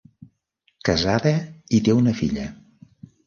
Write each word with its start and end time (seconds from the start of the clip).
Casada 0.89 1.33
i 1.79 1.81
té 1.89 1.95
una 1.99 2.17
filla. 2.21 2.47